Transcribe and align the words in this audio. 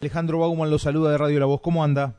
Alejandro 0.00 0.38
Bauman 0.38 0.70
lo 0.70 0.78
saluda 0.78 1.10
de 1.10 1.18
Radio 1.18 1.40
La 1.40 1.46
Voz. 1.46 1.60
¿Cómo 1.60 1.82
anda? 1.82 2.14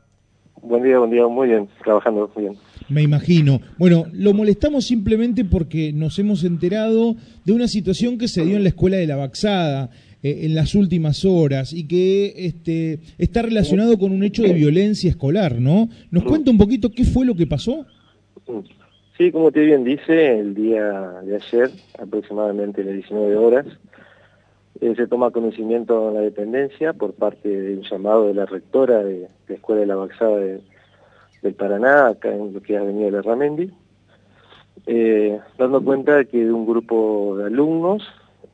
Buen 0.60 0.82
día, 0.82 0.98
buen 0.98 1.10
día, 1.10 1.26
muy 1.26 1.48
bien, 1.48 1.66
trabajando 1.82 2.30
muy 2.34 2.44
bien. 2.44 2.58
Me 2.90 3.00
imagino. 3.00 3.62
Bueno, 3.78 4.04
lo 4.12 4.34
molestamos 4.34 4.84
simplemente 4.84 5.46
porque 5.46 5.90
nos 5.90 6.18
hemos 6.18 6.44
enterado 6.44 7.16
de 7.46 7.52
una 7.54 7.68
situación 7.68 8.18
que 8.18 8.28
se 8.28 8.44
dio 8.44 8.58
en 8.58 8.64
la 8.64 8.68
escuela 8.68 8.98
de 8.98 9.06
la 9.06 9.16
Baxada 9.16 9.88
eh, 10.22 10.40
en 10.42 10.54
las 10.54 10.74
últimas 10.74 11.24
horas 11.24 11.72
y 11.72 11.88
que 11.88 12.34
este, 12.36 12.98
está 13.16 13.40
relacionado 13.40 13.98
con 13.98 14.12
un 14.12 14.24
hecho 14.24 14.42
de 14.42 14.52
violencia 14.52 15.08
escolar, 15.08 15.58
¿no? 15.58 15.88
¿Nos 16.10 16.24
cuenta 16.24 16.50
un 16.50 16.58
poquito 16.58 16.90
qué 16.90 17.04
fue 17.04 17.24
lo 17.24 17.34
que 17.34 17.46
pasó? 17.46 17.86
Sí, 19.16 19.32
como 19.32 19.52
te 19.52 19.60
bien 19.60 19.84
dice, 19.84 20.38
el 20.38 20.54
día 20.54 21.22
de 21.24 21.36
ayer, 21.36 21.70
aproximadamente 21.98 22.82
a 22.82 22.84
las 22.84 22.94
19 22.96 23.36
horas, 23.36 23.64
eh, 24.80 24.94
se 24.96 25.06
toma 25.06 25.30
conocimiento 25.30 26.08
en 26.08 26.14
la 26.14 26.20
dependencia 26.22 26.94
por 26.94 27.12
parte 27.12 27.48
de 27.48 27.76
un 27.76 27.82
llamado 27.82 28.28
de 28.28 28.34
la 28.34 28.46
rectora 28.46 29.04
de, 29.04 29.28
la 29.46 29.54
Escuela 29.54 29.82
de 29.82 29.86
la 29.86 29.96
Baxada 29.96 30.38
del 30.38 31.54
Paraná, 31.54 32.08
acá 32.08 32.34
en 32.34 32.54
lo 32.54 32.62
que 32.62 32.74
es 32.74 32.80
Avenida 32.80 33.10
de 33.10 33.22
Ramendi, 33.22 33.70
eh, 34.86 35.38
dando 35.58 35.82
cuenta 35.82 36.16
de 36.16 36.26
que 36.26 36.50
un 36.50 36.66
grupo 36.66 37.36
de 37.36 37.44
alumnos 37.44 38.08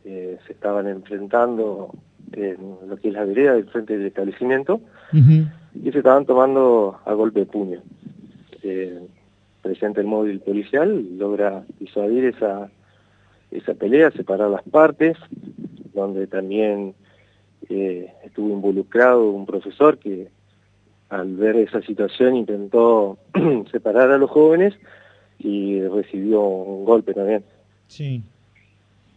eh, 0.05 0.39
se 0.47 0.53
estaban 0.53 0.89
enfrentando 0.89 1.91
en 2.33 2.57
lo 2.89 2.97
que 2.97 3.09
es 3.09 3.15
la 3.15 3.25
vereda 3.25 3.55
del 3.55 3.67
frente 3.67 3.97
del 3.97 4.09
establecimiento 4.09 4.81
y 5.13 5.93
se 5.93 5.99
estaban 5.99 6.27
tomando 6.27 6.99
a 7.05 7.13
golpe 7.13 7.41
de 7.41 7.47
puño. 7.47 7.81
presente 9.63 10.01
el 10.01 10.09
móvil 10.09 10.41
policial 10.41 11.17
logra 11.17 11.65
disuadir 11.79 12.25
esa, 12.25 12.69
esa 13.51 13.75
pelea, 13.75 14.11
separar 14.11 14.51
las 14.51 14.63
partes, 14.63 15.17
donde 15.97 16.27
también 16.29 16.95
eh, 17.69 18.13
estuvo 18.25 18.51
involucrado 18.51 19.31
un 19.31 19.47
profesor 19.47 19.99
que 19.99 20.29
al 21.09 21.35
ver 21.37 21.57
esa 21.57 21.83
situación 21.83 22.37
intentó 22.37 23.19
separar 23.73 24.11
a 24.11 24.19
los 24.19 24.31
jóvenes 24.31 24.75
y 25.39 25.81
recibió 25.83 26.43
un 26.43 26.85
golpe 26.85 27.15
también. 27.15 27.45
Sí. 27.89 28.23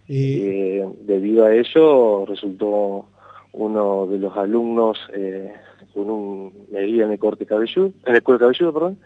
Eh, 0.08 0.84
debido 1.02 1.46
a 1.46 1.54
ello 1.54 2.26
resultó 2.26 3.06
uno 3.52 4.08
de 4.08 4.18
los 4.18 4.36
alumnos 4.36 4.98
eh, 5.14 5.54
con 5.94 6.10
un 6.10 6.54
medida 6.72 7.06
en 7.06 7.12
el 7.12 7.20
corte 7.20 7.46
cabelludo, 7.46 7.92
en 8.06 8.16
el 8.16 8.24
cuero 8.24 8.40
cabelludo, 8.40 8.74
perdón, 8.74 8.98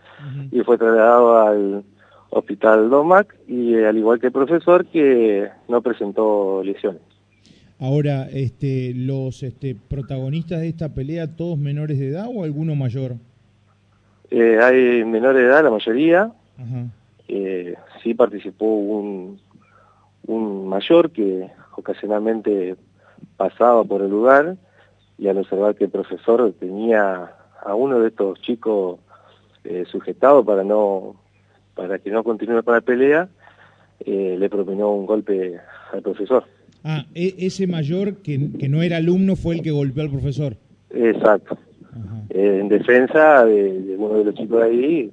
y 0.52 0.62
fue 0.62 0.78
trasladado 0.78 1.38
al 1.38 1.84
hospital 2.30 2.90
Domac 2.90 3.36
y 3.48 3.76
al 3.76 3.98
igual 3.98 4.20
que 4.20 4.28
el 4.28 4.34
profesor 4.34 4.86
que 4.86 5.50
no 5.68 5.82
presentó 5.82 6.62
lesiones. 6.64 7.02
Ahora, 7.84 8.30
este, 8.32 8.94
los 8.96 9.44
este, 9.44 9.76
protagonistas 9.76 10.62
de 10.62 10.70
esta 10.70 10.94
pelea, 10.94 11.36
¿todos 11.36 11.58
menores 11.58 12.00
de 12.00 12.12
edad 12.12 12.28
o 12.34 12.46
alguno 12.46 12.76
mayor? 12.76 13.16
Eh, 14.32 14.58
hay 14.64 15.04
menores 15.04 15.42
de 15.42 15.50
edad, 15.50 15.66
la 15.66 15.70
mayoría. 15.70 16.32
Eh, 17.28 17.76
sí 18.02 18.14
participó 18.14 18.64
un, 18.64 19.38
un 20.28 20.70
mayor 20.70 21.12
que 21.12 21.50
ocasionalmente 21.76 22.78
pasaba 23.36 23.84
por 23.84 24.02
el 24.02 24.12
lugar 24.12 24.56
y 25.18 25.28
al 25.28 25.40
observar 25.40 25.76
que 25.76 25.84
el 25.84 25.90
profesor 25.90 26.54
tenía 26.58 27.34
a 27.66 27.76
uno 27.76 28.00
de 28.00 28.08
estos 28.08 28.40
chicos 28.44 29.02
eh, 29.66 29.84
sujetado 29.92 30.46
para 30.46 30.64
no 30.64 31.18
para 31.76 32.00
que 32.00 32.12
no 32.12 32.24
continúe 32.24 32.64
con 32.64 32.76
la 32.76 32.82
pelea, 32.82 33.28
eh, 34.00 34.38
le 34.40 34.50
propinó 34.50 34.92
un 34.92 35.06
golpe 35.06 35.60
al 35.92 36.02
profesor. 36.02 36.46
Ah, 36.84 37.06
e, 37.16 37.36
ese 37.40 37.68
mayor 37.68 38.18
que, 38.18 38.52
que, 38.60 38.68
no 38.70 38.82
era 38.82 38.98
alumno 38.98 39.36
fue 39.36 39.56
el 39.56 39.62
que 39.62 39.72
golpeó 39.72 40.04
al 40.04 40.10
profesor. 40.10 40.58
Exacto. 40.90 41.58
Eh, 42.30 42.60
en 42.62 42.70
defensa 42.70 43.46
de, 43.46 43.96
uno 43.98 44.20
de 44.20 44.26
los 44.26 44.36
chicos 44.36 44.60
de 44.60 44.66
ahí, 44.66 45.12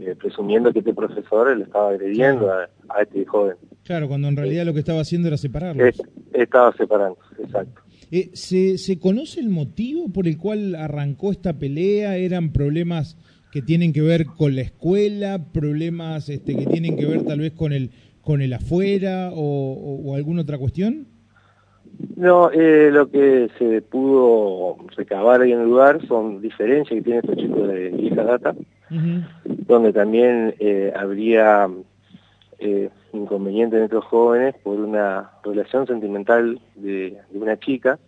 eh, 0.00 0.14
presumiendo 0.18 0.72
que 0.72 0.80
este 0.80 0.94
profesor 0.94 1.56
le 1.56 1.64
estaba 1.64 1.90
agrediendo 1.90 2.50
a, 2.50 2.68
este 3.00 3.24
joven. 3.24 3.56
Claro, 3.84 4.08
cuando 4.08 4.28
en 4.28 4.36
realidad 4.36 4.64
lo 4.64 4.72
que 4.72 4.80
estaba 4.80 5.00
haciendo 5.00 5.28
era 5.28 5.36
separarlos. 5.36 5.94
estaba 6.32 6.72
separando, 6.72 7.18
exacto. 7.38 7.82
Eh, 8.10 8.30
¿se, 8.32 8.78
¿Se 8.78 8.98
conoce 8.98 9.40
el 9.40 9.50
motivo 9.50 10.08
por 10.08 10.26
el 10.26 10.38
cual 10.38 10.74
arrancó 10.74 11.30
esta 11.30 11.58
pelea? 11.58 12.16
¿Eran 12.16 12.52
problemas 12.52 13.18
que 13.52 13.62
tienen 13.62 13.92
que 13.92 14.02
ver 14.02 14.26
con 14.26 14.56
la 14.56 14.62
escuela, 14.62 15.52
problemas 15.52 16.28
este, 16.28 16.56
que 16.56 16.66
tienen 16.66 16.96
que 16.96 17.06
ver 17.06 17.24
tal 17.24 17.40
vez 17.40 17.52
con 17.52 17.72
el 17.72 17.90
con 18.28 18.42
el 18.42 18.52
afuera 18.52 19.30
o, 19.32 20.14
alguna 20.14 20.42
otra 20.42 20.58
cuestión? 20.58 21.06
No, 22.14 22.50
eh, 22.50 22.90
lo 22.92 23.10
que 23.10 23.48
se 23.58 23.80
pudo 23.80 24.76
recabar 24.98 25.40
ahí 25.40 25.52
en 25.52 25.62
el 25.62 25.68
lugar 25.68 26.06
son 26.06 26.42
diferencias 26.42 26.94
que 26.94 27.02
tienen 27.02 27.24
estos 27.24 27.38
chicos 27.38 27.66
de 27.68 27.88
vieja 27.88 28.22
data, 28.24 28.54
donde 29.46 29.94
también 29.94 30.54
eh, 30.58 30.92
habría 30.94 31.70
eh, 32.58 32.90
inconvenientes 33.14 33.78
en 33.78 33.84
estos 33.84 34.04
jóvenes 34.04 34.54
por 34.62 34.78
una 34.78 35.30
relación 35.42 35.86
sentimental 35.86 36.60
de, 36.76 37.16
una 37.32 37.58
chica, 37.58 37.98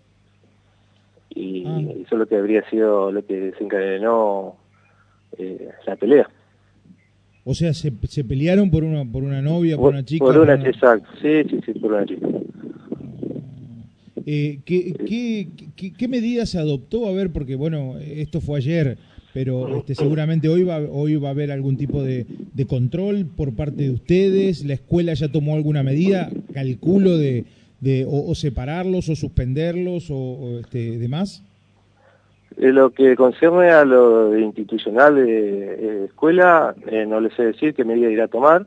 y 1.31 1.65
ah. 1.67 1.81
eso 1.93 2.17
es 2.17 2.19
lo 2.19 2.27
que 2.27 2.37
habría 2.37 2.69
sido 2.69 3.11
lo 3.11 3.25
que 3.25 3.41
desencadenó 3.41 4.57
eh, 5.39 5.71
la 5.87 5.97
pelea. 5.97 6.29
O 7.45 7.55
sea, 7.55 7.73
se, 7.73 7.93
se 8.09 8.25
pelearon 8.25 8.71
por 8.71 8.85
una 8.85 9.05
por 9.05 9.23
una 9.23 9.41
novia, 9.41 9.77
por, 9.77 9.93
una 9.93 10.05
chica. 10.05 10.25
Por 10.25 10.39
una, 10.39 10.55
exacto, 10.55 11.09
sí, 11.21 11.43
sí, 11.49 11.61
sí, 11.65 11.73
por 11.79 11.93
una 11.93 12.07
chica. 12.07 12.29
Eh, 14.27 14.61
¿qué, 14.65 14.93
qué, 15.75 15.93
qué, 15.93 16.09
medidas 16.09 16.51
se 16.51 16.59
adoptó? 16.59 17.09
A 17.09 17.13
ver, 17.13 17.31
porque 17.31 17.57
bueno, 17.57 17.97
esto 17.99 18.41
fue 18.41 18.59
ayer, 18.59 18.99
pero 19.33 19.79
este, 19.79 19.95
seguramente 19.95 20.49
hoy 20.49 20.63
va, 20.63 20.79
hoy 20.79 21.17
va 21.17 21.29
a 21.29 21.33
haber 21.33 21.51
algún 21.51 21.77
tipo 21.77 22.03
de, 22.03 22.27
de 22.53 22.67
control 22.67 23.27
por 23.27 23.55
parte 23.55 23.85
de 23.85 23.91
ustedes. 23.91 24.65
¿La 24.65 24.75
escuela 24.75 25.15
ya 25.15 25.33
tomó 25.33 25.55
alguna 25.55 25.83
medida? 25.83 26.31
Calculo 26.53 27.17
de, 27.17 27.45
de 27.81 28.07
o, 28.09 28.35
separarlos 28.35 29.09
o 29.09 29.17
suspenderlos 29.17 30.11
o, 30.11 30.17
o 30.17 30.59
este, 30.61 30.99
demás. 30.99 31.43
En 32.57 32.75
lo 32.75 32.91
que 32.91 33.17
concierne 33.17 33.71
a 33.71 33.85
lo 33.85 34.37
institucional 34.37 35.15
de, 35.15 36.05
escuela, 36.07 36.75
eh, 36.87 37.07
no 37.07 37.21
le 37.21 37.31
sé 37.31 37.45
decir 37.45 37.75
qué 37.75 37.85
medida 37.85 38.11
irá 38.11 38.25
a 38.25 38.29
tomar. 38.29 38.67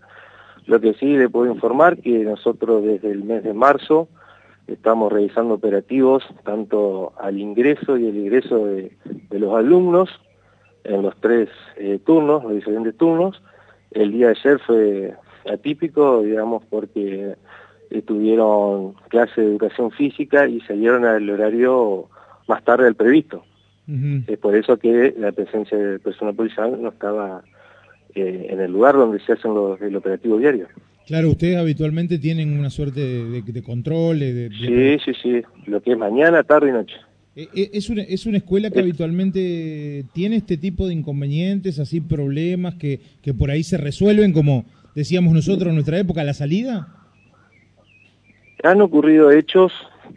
Lo 0.65 0.79
que 0.79 0.93
sí 0.93 1.17
le 1.17 1.29
puedo 1.29 1.51
informar 1.51 1.97
que 1.97 2.19
nosotros 2.19 2.83
desde 2.83 3.11
el 3.11 3.23
mes 3.23 3.43
de 3.43 3.53
marzo 3.53 4.07
estamos 4.67 5.11
realizando 5.11 5.55
operativos 5.55 6.23
tanto 6.45 7.11
al 7.19 7.37
ingreso 7.37 7.97
y 7.97 8.07
el 8.07 8.15
ingreso 8.15 8.65
de, 8.65 8.95
los 9.31 9.53
alumnos 9.53 10.09
en 10.85 11.01
los 11.01 11.15
tres 11.17 11.49
eh, 11.77 11.99
turnos, 12.05 12.43
los 12.43 12.55
diferentes 12.55 12.95
turnos. 12.97 13.43
El 13.91 14.13
día 14.13 14.27
de 14.27 14.37
ayer 14.39 14.59
fue 14.59 15.13
atípico, 15.51 16.21
digamos, 16.21 16.63
porque 16.69 17.35
tuvieron 18.01 18.93
clase 19.09 19.41
de 19.41 19.47
educación 19.47 19.91
física 19.91 20.47
y 20.47 20.61
salieron 20.61 21.05
al 21.05 21.29
horario 21.29 22.07
más 22.47 22.63
tarde 22.63 22.85
del 22.85 22.95
previsto. 22.95 23.43
Es 23.85 24.37
por 24.39 24.55
eso 24.55 24.77
que 24.77 25.13
la 25.17 25.31
presencia 25.31 25.77
del 25.77 25.99
personal 25.99 26.33
policial 26.33 26.81
no 26.81 26.89
estaba 26.89 27.43
eh, 28.15 28.47
en 28.49 28.61
el 28.61 28.71
lugar 28.71 28.95
donde 28.95 29.19
se 29.19 29.33
hacen 29.33 29.53
los, 29.53 29.81
el 29.81 29.95
operativo 29.95 30.37
diario. 30.37 30.67
Claro, 31.05 31.31
ustedes 31.31 31.57
habitualmente 31.57 32.17
tienen 32.17 32.57
una 32.57 32.69
suerte 32.69 33.01
de, 33.01 33.63
control. 33.63 34.19
De, 34.19 34.49
Sí, 34.49 34.97
sí, 35.03 35.19
sí, 35.21 35.41
lo 35.65 35.81
que 35.81 35.91
es 35.91 35.97
mañana, 35.97 36.43
tarde 36.43 36.69
y 36.69 36.71
noche. 36.71 36.95
Eh, 37.35 37.47
eh, 37.53 37.69
¿Es 37.73 37.89
una, 37.89 38.03
¿Es 38.03 38.25
una 38.25 38.37
escuela 38.37 38.69
que 38.69 38.79
habitualmente 38.79 40.05
tiene 40.13 40.37
este 40.37 40.55
tipo 40.55 40.87
de 40.87 40.93
inconvenientes, 40.93 41.79
así 41.79 41.99
problemas 41.99 42.75
que, 42.75 43.01
que 43.21 43.33
por 43.33 43.51
ahí 43.51 43.63
se 43.63 43.77
resuelven, 43.77 44.31
como 44.31 44.65
decíamos 44.95 45.33
nosotros 45.33 45.69
en 45.69 45.75
nuestra 45.75 45.99
época, 45.99 46.23
la 46.23 46.33
salida? 46.33 46.87
Han 48.63 48.81
ocurrido 48.81 49.31
hechos 49.31 49.73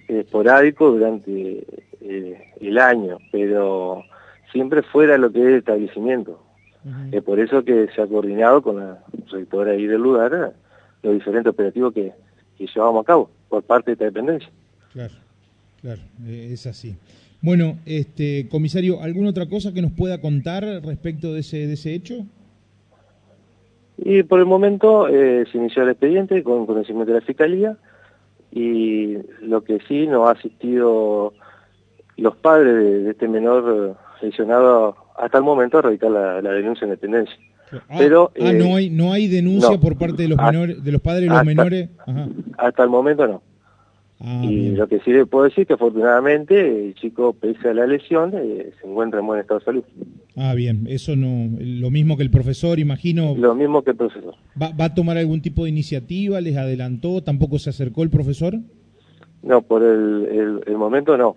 esporádicos 0.07 0.99
durante 0.99 1.67
eh, 2.09 2.53
el 2.61 2.79
año, 2.79 3.19
pero 3.33 4.05
siempre 4.53 4.83
fuera 4.83 5.19
lo 5.19 5.33
que 5.33 5.41
es 5.41 5.47
el 5.47 5.55
establecimiento. 5.57 6.43
Es 7.11 7.21
por 7.25 7.41
eso 7.41 7.65
que 7.65 7.89
se 7.97 8.01
ha 8.01 8.07
coordinado 8.07 8.63
con 8.63 8.77
la 8.77 9.03
rectora 9.33 9.73
ahí 9.73 9.87
del 9.87 10.01
lugar 10.01 10.33
eh, 10.33 10.57
los 11.03 11.15
diferentes 11.15 11.51
operativos 11.51 11.93
que, 11.93 12.13
llevamos 12.59 13.03
a 13.03 13.05
cabo 13.05 13.31
por 13.49 13.65
parte 13.65 13.91
de 13.91 13.93
esta 13.95 14.05
dependencia. 14.05 14.49
Claro, 14.93 15.15
claro, 15.81 16.01
eh, 16.25 16.51
es 16.53 16.65
así. 16.69 16.97
Bueno, 17.43 17.77
este 17.87 18.49
comisario, 18.49 19.03
¿alguna 19.03 19.31
otra 19.31 19.49
cosa 19.49 19.75
que 19.75 19.83
nos 19.83 19.91
pueda 19.91 20.21
contar 20.21 20.63
respecto 20.85 21.35
de 21.35 21.41
ese, 21.41 21.67
de 21.67 21.73
ese 21.73 21.93
hecho? 21.93 22.25
Y 23.99 24.23
por 24.23 24.39
el 24.39 24.47
momento 24.47 25.09
se 25.09 25.51
inició 25.55 25.83
el 25.83 25.91
expediente 25.91 26.45
con 26.45 26.67
conocimiento 26.67 27.13
de 27.13 27.21
la 27.21 27.27
Fiscalía 27.27 27.77
y 28.53 29.17
lo 29.43 29.65
que 29.65 29.81
sí 29.89 30.07
nos 30.07 30.29
ha 30.29 30.33
asistido 30.33 31.35
los 32.17 32.37
padres 32.37 32.75
de, 32.75 33.11
este 33.11 33.29
menor 33.29 33.97
lesionado 34.23 34.97
hasta 35.17 35.39
el 35.39 35.45
momento 35.45 35.79
a 35.79 35.83
radicar 35.83 36.11
la, 36.11 36.41
denuncia 36.41 36.85
en 36.85 36.91
dependencia. 36.91 37.37
Ah, 37.73 37.97
Pero, 37.99 38.31
ah, 38.41 38.53
no 38.53 38.65
eh, 38.65 38.75
hay 38.75 38.91
no 38.91 39.13
hay 39.13 39.27
denuncia 39.27 39.79
por 39.79 39.99
parte 39.99 40.23
de 40.23 40.29
los 40.29 40.39
menores, 40.39 40.83
de 40.85 40.93
los 40.93 41.01
padres 41.01 41.29
de 41.29 41.35
los 41.35 41.45
menores. 41.45 41.89
Hasta 42.59 42.83
el 42.85 42.91
momento 42.91 43.27
no. 43.27 43.43
Ah, 44.19 44.41
y 44.43 44.71
lo 44.71 44.89
que 44.89 45.01
sí 45.01 45.13
le 45.13 45.27
puedo 45.27 45.45
decir 45.45 45.67
que 45.67 45.75
afortunadamente 45.75 46.87
el 46.87 46.95
chico, 46.95 47.35
pese 47.35 47.69
a 47.69 47.75
la 47.75 47.87
lesión, 47.87 48.33
eh, 48.35 48.73
se 48.81 48.89
encuentra 48.89 49.21
en 49.21 49.27
buen 49.27 49.41
estado 49.41 49.59
de 49.59 49.65
salud. 49.67 49.85
Ah, 50.37 50.55
bien, 50.55 50.87
eso 50.89 51.17
no, 51.17 51.51
lo 51.61 51.91
mismo 51.91 52.17
que 52.17 52.23
el 52.23 52.31
profesor, 52.31 52.79
imagino. 52.79 53.35
Lo 53.37 53.55
mismo 53.55 53.83
que 53.83 53.91
el 53.91 53.97
profesor. 53.97 54.35
¿Va, 54.61 54.73
a 54.79 54.95
tomar 54.95 55.19
algún 55.19 55.43
tipo 55.43 55.65
de 55.65 55.71
iniciativa? 55.71 56.41
¿Les 56.41 56.57
adelantó? 56.57 57.23
¿Tampoco 57.23 57.59
se 57.59 57.71
acercó 57.71 58.03
el 58.05 58.11
profesor? 58.11 58.55
No, 59.43 59.63
por 59.63 59.83
el, 59.83 60.63
el, 60.67 60.77
momento 60.77 61.19
no. 61.19 61.37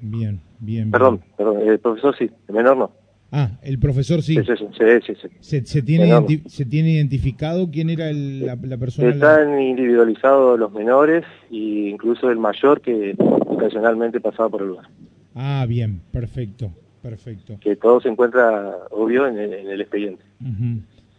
Bien, 0.00 0.40
bien. 0.58 0.90
Perdón, 0.90 1.20
perdón, 1.36 1.68
el 1.68 1.78
profesor 1.78 2.16
sí, 2.18 2.30
el 2.48 2.54
menor 2.54 2.76
no. 2.76 3.02
Ah, 3.34 3.50
el 3.62 3.78
profesor 3.78 4.20
sí. 4.20 4.34
Sí, 4.34 4.42
sí, 4.44 5.14
sí. 5.14 5.28
¿Se, 5.40 5.64
se, 5.64 5.80
tiene, 5.80 6.12
¿Se 6.46 6.66
tiene 6.66 6.90
identificado 6.90 7.70
quién 7.70 7.88
era 7.88 8.12
la, 8.12 8.76
persona? 8.76 9.08
Están 9.08 9.58
individualizados 9.58 10.58
los 10.58 10.70
menores 10.70 11.24
e 11.50 11.88
incluso 11.90 12.30
el 12.30 12.36
mayor 12.36 12.82
que 12.82 13.16
ocasionalmente 13.18 14.20
pasaba 14.20 14.50
por 14.50 14.60
el 14.60 14.68
lugar. 14.68 14.86
Ah, 15.34 15.64
bien, 15.66 16.02
perfecto, 16.12 16.72
perfecto. 17.00 17.56
Que 17.58 17.74
todo 17.74 18.02
se 18.02 18.10
encuentra, 18.10 18.76
obvio, 18.90 19.26
en 19.26 19.38
el, 19.38 19.80
expediente. 19.80 20.22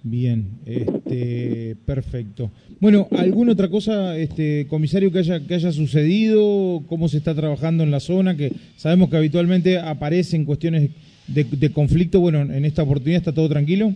Bien, 0.05 0.59
este, 0.65 1.77
perfecto. 1.85 2.51
Bueno, 2.81 3.07
¿alguna 3.17 3.53
otra 3.53 3.69
cosa, 3.69 4.17
este, 4.17 4.67
comisario, 4.67 5.13
que 5.13 5.19
haya, 5.19 5.39
que 5.47 5.55
haya 5.55 5.71
sucedido? 5.71 6.83
¿Cómo 6.89 7.07
se 7.07 7.17
está 7.17 7.33
trabajando 7.33 7.83
en 7.83 7.91
la 7.91 8.01
zona? 8.01 8.35
Que 8.35 8.51
sabemos 8.75 9.09
que 9.09 9.15
habitualmente 9.15 9.79
aparecen 9.79 10.44
cuestiones 10.44 10.89
de, 11.27 11.71
conflicto, 11.71 12.19
bueno, 12.19 12.41
en 12.41 12.65
esta 12.65 12.83
oportunidad 12.83 13.19
está 13.19 13.33
todo 13.33 13.47
tranquilo. 13.47 13.94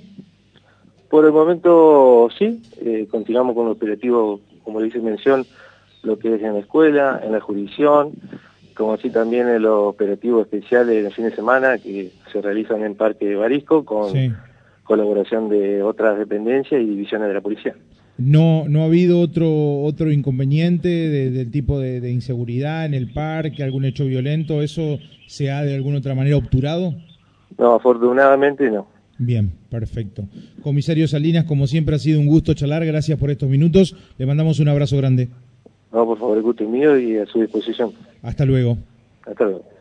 Por 1.09 1.25
el 1.25 1.33
momento 1.33 2.29
sí, 2.39 2.61
eh, 2.79 3.05
continuamos 3.11 3.53
con 3.53 3.65
el 3.65 3.73
operativo, 3.73 4.39
como 4.63 4.79
le 4.79 4.87
hice 4.87 4.99
mención, 4.99 5.45
lo 6.03 6.17
que 6.17 6.35
es 6.35 6.41
en 6.41 6.53
la 6.53 6.59
escuela, 6.59 7.19
en 7.21 7.33
la 7.33 7.41
jurisdicción, 7.41 8.13
como 8.75 8.93
así 8.93 9.09
también 9.09 9.49
en 9.49 9.63
los 9.63 9.89
operativos 9.89 10.45
especiales 10.45 11.03
de 11.03 11.11
fin 11.11 11.25
de 11.25 11.35
semana 11.35 11.77
que 11.77 12.11
se 12.31 12.41
realizan 12.41 12.81
en 12.83 12.95
Parque 12.95 13.25
de 13.25 13.35
Barisco 13.35 13.83
con 13.83 14.13
colaboración 14.87 15.49
de 15.49 15.83
otras 15.83 16.17
dependencias 16.17 16.81
y 16.81 16.85
divisiones 16.85 17.27
de 17.27 17.33
la 17.33 17.41
policía. 17.41 17.75
No, 18.17 18.67
no 18.67 18.81
ha 18.81 18.85
habido 18.85 19.19
otro 19.19 19.81
otro 19.81 20.11
inconveniente 20.11 20.87
del 20.87 21.51
tipo 21.51 21.79
de, 21.79 22.01
de, 22.01 22.09
inseguridad 22.09 22.85
en 22.85 22.95
el 22.95 23.13
parque, 23.13 23.61
algún 23.61 23.85
hecho 23.85 24.05
violento, 24.05 24.63
eso 24.63 24.97
se 25.27 25.51
ha 25.51 25.61
de 25.61 25.75
alguna 25.75 25.99
otra 25.99 26.15
manera 26.15 26.37
obturado. 26.37 26.95
No, 27.59 27.75
afortunadamente 27.75 28.71
no. 28.71 28.87
Bien, 29.19 29.51
perfecto. 29.69 30.23
Comisario 30.61 31.07
Salinas, 31.07 31.45
como 31.45 31.67
siempre 31.67 31.95
ha 31.95 31.99
sido 31.99 32.19
un 32.19 32.27
gusto 32.27 32.53
charlar, 32.53 32.85
gracias 32.85 33.19
por 33.19 33.29
estos 33.29 33.49
minutos, 33.49 33.95
le 34.17 34.25
mandamos 34.25 34.59
un 34.59 34.67
abrazo 34.67 34.97
grande. 34.97 35.29
No, 35.91 36.05
por 36.05 36.19
favor, 36.19 36.37
el 36.37 36.43
gusto 36.43 36.63
es 36.63 36.69
mío 36.69 36.97
y 36.99 37.17
a 37.17 37.25
su 37.25 37.41
disposición. 37.41 37.91
Hasta 38.21 38.45
luego. 38.45 38.77
Hasta 39.25 39.43
luego. 39.43 39.76